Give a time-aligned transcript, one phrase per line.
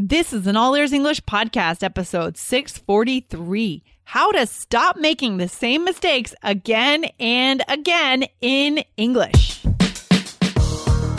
[0.00, 5.82] This is an All Ears English podcast, episode 643 How to Stop Making the Same
[5.82, 9.64] Mistakes Again and Again in English.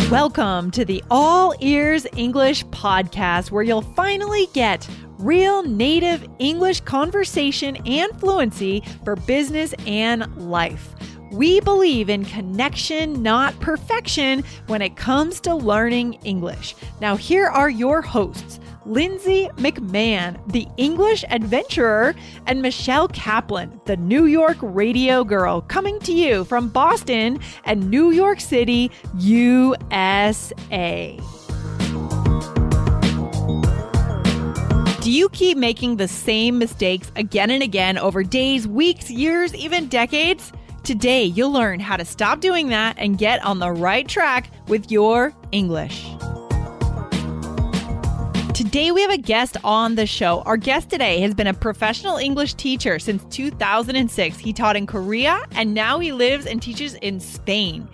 [0.10, 4.88] Welcome to the All Ears English podcast, where you'll finally get
[5.18, 10.96] real native English conversation and fluency for business and life.
[11.32, 16.76] We believe in connection, not perfection, when it comes to learning English.
[17.02, 18.60] Now, here are your hosts.
[18.86, 26.14] Lindsay McMahon, the English adventurer, and Michelle Kaplan, the New York radio girl, coming to
[26.14, 31.20] you from Boston and New York City, USA.
[35.02, 39.88] Do you keep making the same mistakes again and again over days, weeks, years, even
[39.88, 40.52] decades?
[40.84, 44.92] Today, you'll learn how to stop doing that and get on the right track with
[44.92, 46.06] your English.
[48.60, 50.42] Today, we have a guest on the show.
[50.42, 54.38] Our guest today has been a professional English teacher since 2006.
[54.38, 57.88] He taught in Korea and now he lives and teaches in Spain.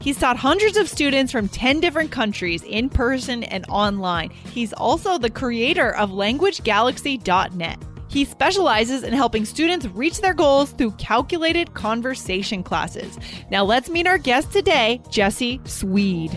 [0.00, 4.30] He's taught hundreds of students from 10 different countries in person and online.
[4.30, 7.78] He's also the creator of LanguageGalaxy.net.
[8.08, 13.20] He specializes in helping students reach their goals through calculated conversation classes.
[13.52, 16.36] Now, let's meet our guest today, Jesse Swede.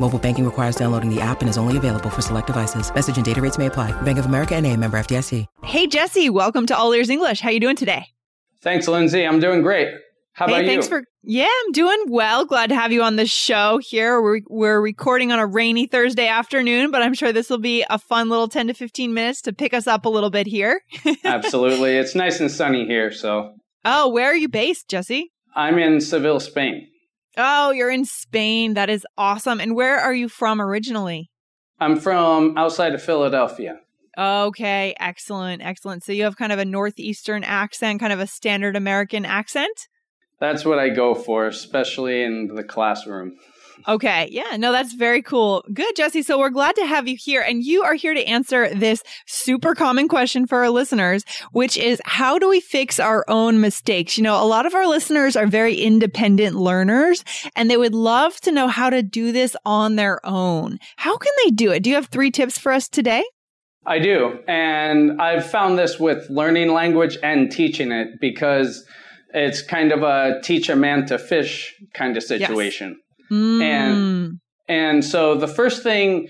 [0.00, 2.92] Mobile banking requires downloading the app and is only available for select devices.
[2.94, 3.92] Message and data rates may apply.
[4.00, 5.44] Bank of America and a member FDIC.
[5.62, 7.40] Hey, Jesse, welcome to All Ears English.
[7.40, 8.06] How are you doing today?
[8.62, 9.26] Thanks, Lindsay.
[9.26, 9.88] I'm doing great.
[10.32, 10.90] How hey, about thanks you?
[10.90, 12.46] for yeah, I'm doing well.
[12.46, 14.22] Glad to have you on the show here.
[14.22, 17.98] We're we're recording on a rainy Thursday afternoon, but I'm sure this will be a
[17.98, 20.80] fun little 10 to 15 minutes to pick us up a little bit here.
[21.24, 21.96] Absolutely.
[21.96, 23.52] It's nice and sunny here, so.
[23.84, 25.30] Oh, where are you based, Jesse?
[25.54, 26.86] I'm in Seville, Spain.
[27.36, 28.74] Oh, you're in Spain.
[28.74, 29.60] That is awesome.
[29.60, 31.30] And where are you from originally?
[31.78, 33.80] I'm from outside of Philadelphia.
[34.18, 36.04] Okay, excellent, excellent.
[36.04, 39.88] So you have kind of a northeastern accent, kind of a standard American accent?
[40.40, 43.36] That's what I go for, especially in the classroom.
[43.88, 44.28] Okay.
[44.30, 44.56] Yeah.
[44.56, 45.64] No, that's very cool.
[45.72, 46.22] Good, Jesse.
[46.22, 47.42] So we're glad to have you here.
[47.42, 52.00] And you are here to answer this super common question for our listeners, which is
[52.04, 54.16] how do we fix our own mistakes?
[54.16, 57.24] You know, a lot of our listeners are very independent learners
[57.56, 60.78] and they would love to know how to do this on their own.
[60.96, 61.82] How can they do it?
[61.82, 63.24] Do you have three tips for us today?
[63.86, 64.38] I do.
[64.46, 68.84] And I've found this with learning language and teaching it because
[69.32, 72.90] it's kind of a teach a man to fish kind of situation.
[72.90, 73.09] Yes.
[73.30, 73.62] Mm.
[73.62, 76.28] And and so the first thing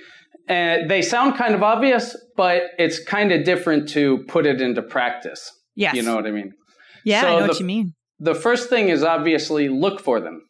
[0.48, 4.82] uh, they sound kind of obvious, but it's kind of different to put it into
[4.82, 5.50] practice.
[5.76, 5.94] Yes.
[5.94, 6.52] You know what I mean?
[7.04, 7.94] Yeah, So I know the- what you mean.
[8.18, 10.42] The first thing is obviously look for them.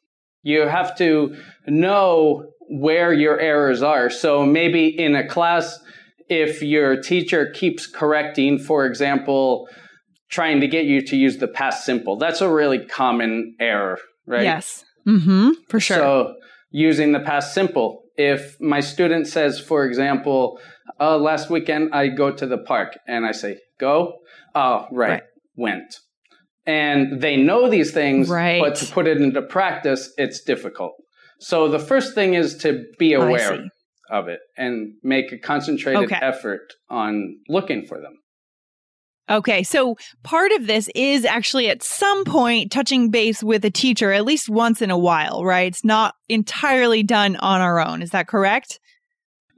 [0.43, 1.37] You have to
[1.69, 4.11] know where your errors are.
[4.11, 5.79] So maybe in a class,
[6.29, 9.69] if your teacher keeps correcting, for example,
[10.31, 14.43] trying to get you to use the past simple, that's a really common error, right?
[14.43, 14.85] Yes.
[15.07, 15.51] Mm-hmm.
[15.69, 15.97] For sure.
[15.97, 16.35] So
[16.71, 20.61] using the past simple, if my student says, for example,
[21.01, 24.19] uh, last weekend I go to the park and I say, go,
[24.55, 25.23] oh, right, Right.
[25.57, 25.97] went.
[26.67, 28.61] And they know these things, Right.
[28.61, 30.95] but to put it into practice, it's difficult.
[31.39, 33.65] So the first thing is to be aware
[34.11, 36.19] of it and make a concentrated Okay.
[36.21, 38.19] effort on looking for them.
[39.31, 44.11] Okay, so part of this is actually at some point touching base with a teacher
[44.11, 45.69] at least once in a while, right?
[45.69, 48.03] It's not entirely done on our own.
[48.03, 48.81] Is that correct?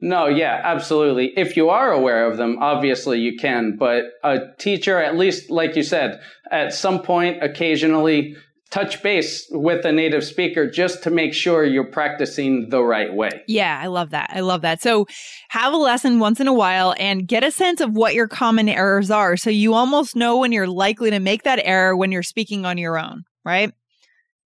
[0.03, 1.33] No, yeah, absolutely.
[1.37, 5.77] If you are aware of them, obviously you can, but a teacher, at least, like
[5.77, 6.21] you said,
[6.51, 8.37] at some point, occasionally
[8.73, 13.43] touch base with a native speaker just to make sure you're practicing the right way.
[13.47, 14.31] Yeah, I love that.
[14.33, 14.81] I love that.
[14.81, 15.07] So
[15.51, 18.71] have a lesson once in a while and get a sense of what your common
[18.71, 19.37] errors are.
[19.37, 22.79] So you almost know when you're likely to make that error when you're speaking on
[22.79, 23.73] your own, right?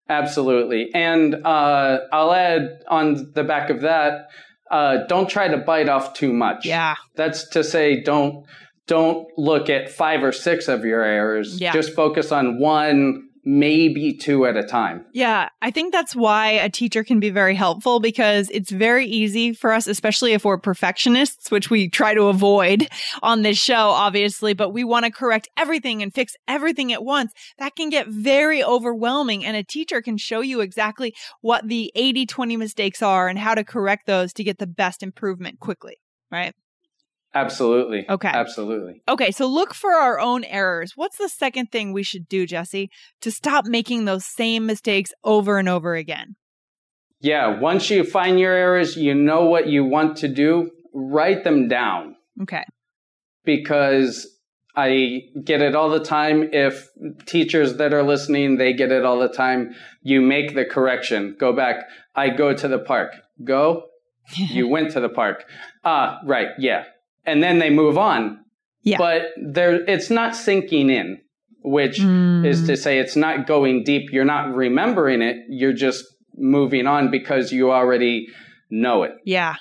[0.08, 0.90] Absolutely.
[0.94, 4.30] And uh, I'll add on the back of that,
[4.72, 6.66] uh, don't try to bite off too much.
[6.66, 6.96] Yeah.
[7.16, 8.46] That's to say, don't
[8.88, 11.60] don't look at five or six of your errors.
[11.60, 11.74] Yeah.
[11.74, 15.06] Just focus on one maybe two at a time.
[15.14, 19.54] Yeah, I think that's why a teacher can be very helpful because it's very easy
[19.54, 22.88] for us, especially if we're perfectionists, which we try to avoid
[23.22, 27.34] on this show, obviously, but we want to correct everything and fix everything at once.
[27.58, 32.26] That can get very overwhelming, and a teacher can show you exactly what the 80
[32.26, 35.98] 20 mistakes are and how to correct those to get the best improvement quickly,
[36.32, 36.54] right?
[37.36, 38.06] Absolutely.
[38.08, 38.28] Okay.
[38.28, 39.02] Absolutely.
[39.08, 40.94] Okay, so look for our own errors.
[40.96, 42.92] What's the second thing we should do, Jesse,
[43.22, 46.36] to stop making those same mistakes over and over again?
[47.20, 51.68] Yeah, once you find your errors, you know what you want to do, write them
[51.68, 52.18] down.
[52.42, 52.64] Okay.
[53.46, 54.28] Because
[54.76, 56.50] I get it all the time.
[56.52, 56.90] If
[57.26, 59.74] teachers that are listening, they get it all the time.
[60.02, 61.36] You make the correction.
[61.40, 61.86] Go back.
[62.16, 63.16] I go to the park.
[63.44, 63.86] Go.
[64.36, 65.46] you went to the park.
[65.84, 66.50] Ah, right.
[66.60, 66.84] Yeah
[67.26, 68.40] and then they move on.
[68.84, 68.98] Yeah.
[68.98, 71.20] But there, it's not sinking in,
[71.64, 72.46] which Mm.
[72.46, 74.12] is to say it's not going deep.
[74.12, 75.38] You're not remembering it.
[75.50, 76.04] You're just
[76.36, 78.28] moving on because you already
[78.70, 79.14] know it.
[79.26, 79.56] Yeah.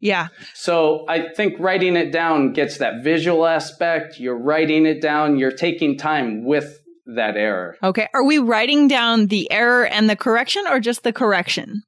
[0.00, 0.28] Yeah.
[0.54, 4.20] So I think writing it down gets that visual aspect.
[4.20, 5.38] You're writing it down.
[5.38, 6.78] You're taking time with
[7.16, 7.76] that error.
[7.82, 8.06] Okay.
[8.14, 11.82] Are we writing down the error and the correction or just the correction?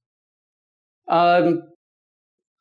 [1.09, 1.63] Um,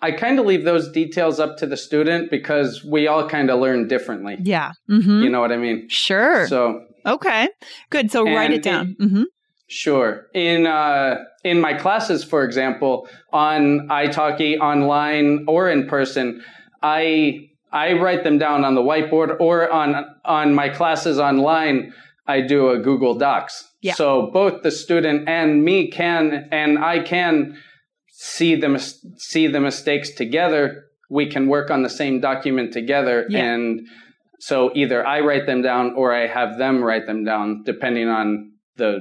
[0.02, 3.60] I kind of leave those details up to the student because we all kind of
[3.60, 4.38] learn differently.
[4.42, 4.72] Yeah.
[4.90, 5.24] Mm-hmm.
[5.24, 5.90] You know what I mean?
[5.90, 6.48] Sure.
[6.48, 7.50] So okay.
[7.90, 8.12] Good.
[8.12, 8.96] So write it down.
[9.00, 9.24] mm-hmm.
[9.68, 10.26] Sure.
[10.34, 16.44] In uh, in my classes, for example, on italki online or in person,
[16.82, 21.94] I I write them down on the whiteboard or on on my classes online.
[22.26, 23.66] I do a Google Docs.
[23.82, 23.94] Yeah.
[23.94, 27.58] So both the student and me can and I can
[28.22, 30.84] see the mis- see the mistakes together.
[31.10, 33.46] We can work on the same document together Yeah.
[33.46, 33.88] and
[34.42, 38.52] so either I write them down or I have them write them down depending on
[38.76, 39.00] the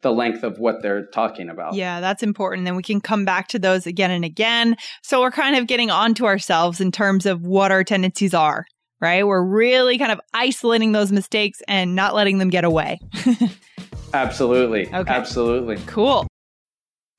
[0.00, 1.74] the length of what they're talking about.
[1.74, 2.64] Yeah, that's important.
[2.64, 4.76] Then we can come back to those again and again.
[5.02, 8.66] So we're kind of getting onto ourselves in terms of what our tendencies are,
[9.00, 9.24] right?
[9.26, 12.98] We're really kind of isolating those mistakes and not letting them get away.
[14.14, 14.92] Absolutely.
[14.92, 15.10] Okay.
[15.12, 15.76] Absolutely.
[15.86, 16.26] cool.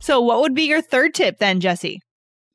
[0.00, 2.00] So what would be your third tip then, Jesse?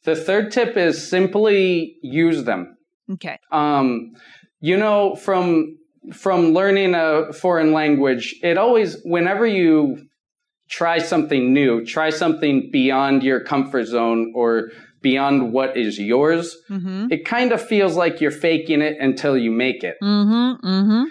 [0.03, 2.75] The third tip is simply use them.
[3.11, 3.37] Okay.
[3.51, 4.11] Um,
[4.59, 5.77] you know, from
[6.13, 10.07] from learning a foreign language, it always whenever you
[10.69, 17.07] try something new, try something beyond your comfort zone or beyond what is yours, Mm-hmm.
[17.11, 19.97] it kind of feels like you're faking it until you make it.
[20.01, 20.65] Mm-hmm.
[20.65, 21.03] Mm-hmm.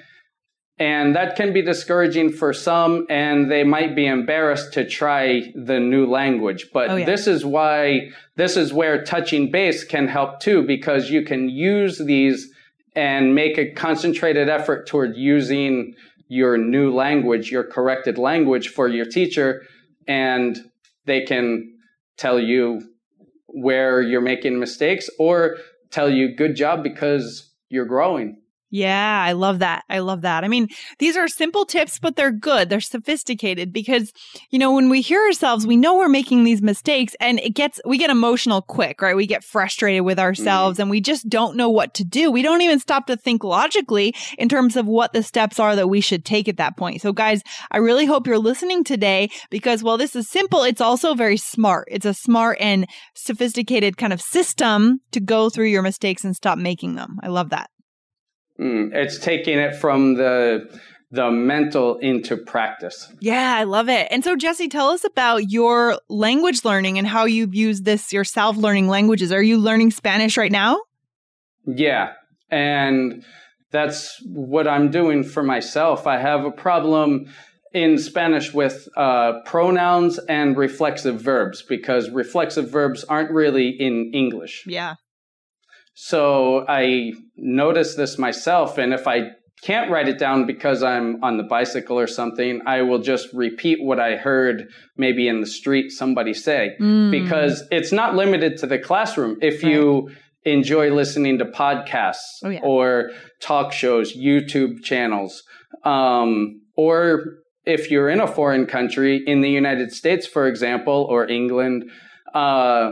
[0.83, 5.79] And that can be discouraging for some, and they might be embarrassed to try the
[5.79, 6.71] new language.
[6.73, 7.07] But Oh, yeah.
[7.07, 11.99] this is why, this is where touching base can help too, because you can use
[11.99, 12.51] these
[12.97, 15.95] and make a concentrated effort toward using
[16.27, 19.63] your new language, your corrected language for your teacher,
[20.09, 20.59] and
[21.07, 21.79] they can
[22.17, 22.83] tell you
[23.47, 25.59] where you're making mistakes or
[25.93, 28.42] tell you good job because you're growing.
[28.75, 29.85] Yeah, I love that.
[29.91, 30.45] I love that.
[30.45, 32.71] I mean, these are simple tips, but they're good.
[32.71, 34.15] They're sophisticated because,
[34.49, 37.83] you know, when we hear ourselves, we know we're making these mistakes and it gets,
[37.85, 39.15] we get emotional quick, right?
[39.15, 40.83] We get frustrated with ourselves mm-hmm.
[40.85, 42.31] and we just don't know what to do.
[42.31, 45.89] We don't even stop to think logically in terms of what the steps are that
[45.89, 47.03] we should take at that point.
[47.03, 51.13] So, guys, I really hope you're listening today because while this is simple, it's also
[51.13, 51.89] very smart.
[51.91, 56.57] It's a smart and sophisticated kind of system to go through your mistakes and stop
[56.57, 57.19] making them.
[57.23, 57.69] I love that.
[58.63, 60.69] Mm, it's taking it from the
[61.11, 63.13] the mental into practice.
[63.21, 64.09] Yeah, I love it.
[64.11, 68.57] And so, Jesse, tell us about your language learning and how you've used this yourself
[68.57, 69.31] learning languages.
[69.31, 70.81] Are you learning Spanish right now?
[71.67, 72.13] Yeah,
[72.51, 73.25] and
[73.73, 76.07] that's what I'm doing for myself.
[76.07, 77.27] I have a problem
[77.75, 84.65] in Spanish with uh, pronouns and reflexive verbs because reflexive verbs aren't really in English.
[84.67, 84.95] Yeah.
[85.95, 89.31] So I notice this myself, and if I
[89.63, 93.79] can't write it down because I'm on the bicycle or something, I will just repeat
[93.83, 97.11] what I heard maybe in the street somebody say Mm.
[97.13, 99.37] because it's not limited to the classroom.
[99.41, 100.11] If you
[100.45, 102.61] enjoy listening to podcasts Oh, yeah.
[102.65, 105.45] or talk shows, YouTube channels,
[105.85, 111.29] um, or if you're in a foreign country, in the United States, for example, or
[111.29, 111.85] England,
[112.35, 112.91] uh,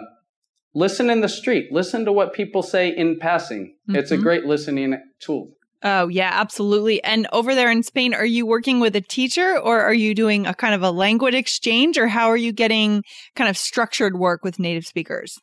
[0.74, 1.72] listen in the street.
[1.72, 3.74] Listen to what people say in passing.
[3.88, 3.96] Mm-hmm.
[3.96, 4.22] It's a mm-hmm.
[4.22, 5.52] great listening tool.
[5.82, 7.02] Oh, yeah, absolutely.
[7.02, 10.46] And over there in Spain, are you working with a teacher or are you doing
[10.46, 13.02] a kind of a language exchange or how are you getting
[13.34, 15.38] kind of structured work with native speakers?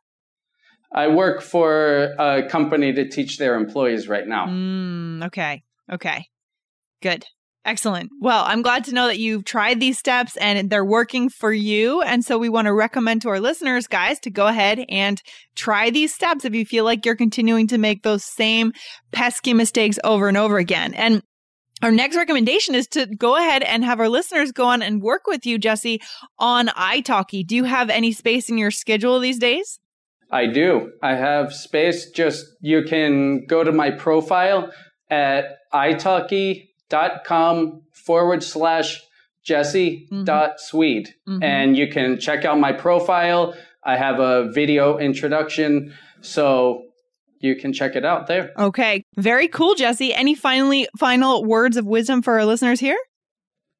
[0.92, 4.46] I work for a company to teach their employees right now.
[4.46, 5.64] Mm, okay.
[5.92, 6.28] Okay.
[7.02, 7.26] Good.
[7.68, 8.12] Excellent.
[8.22, 12.02] Well, I'm glad to know that you've tried these steps and they're working for you.
[12.02, 15.22] And so we want to recommend to our listeners, guys, to go ahead and
[15.54, 18.72] try these steps if you feel like you're continuing to make those same
[19.12, 20.94] pesky mistakes over and over again.
[20.94, 21.22] And
[21.82, 25.28] our next recommendation is to go ahead and have our listeners go on and work
[25.28, 26.00] with you, Jesse,
[26.40, 27.46] on italki.
[27.46, 29.78] Do you have any space in your schedule these days?
[30.32, 30.94] I do.
[31.04, 32.12] I have space.
[32.12, 34.72] Just you can go to my profile
[35.10, 39.02] at italki dot com forward slash
[39.44, 40.24] Jesse mm-hmm.
[40.24, 41.14] dot Swede.
[41.28, 41.44] Mm-hmm.
[41.44, 43.56] And you can check out my profile.
[43.84, 45.94] I have a video introduction.
[46.22, 46.84] So
[47.40, 48.52] you can check it out there.
[48.58, 49.04] Okay.
[49.16, 50.14] Very cool, Jesse.
[50.14, 52.98] Any finally final words of wisdom for our listeners here?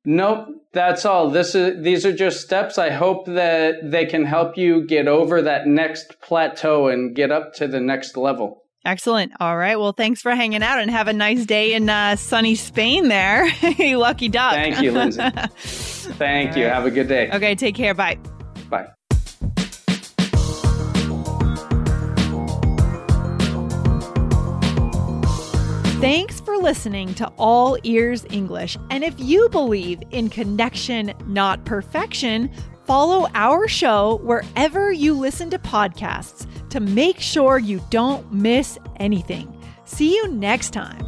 [0.06, 1.30] Nope, that's all.
[1.30, 2.78] This is these are just steps.
[2.78, 7.56] I hope that they can help you get over that next plateau and get up
[7.56, 8.64] to the next level.
[8.88, 9.34] Excellent.
[9.42, 9.78] All right.
[9.78, 13.46] Well, thanks for hanging out and have a nice day in uh, sunny Spain there.
[13.80, 14.54] Lucky duck.
[14.54, 15.22] Thank you, Lindsay.
[15.58, 16.64] Thank All you.
[16.68, 16.74] Right.
[16.74, 17.30] Have a good day.
[17.34, 17.54] Okay.
[17.54, 17.94] Take care.
[17.94, 18.18] Bye.
[18.70, 18.88] Bye.
[26.00, 28.78] Thanks for listening to All Ears English.
[28.90, 32.50] And if you believe in connection, not perfection,
[32.86, 39.54] follow our show wherever you listen to podcasts to make sure you don't miss anything.
[39.86, 41.06] See you next time.